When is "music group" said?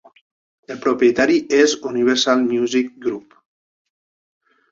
2.53-3.39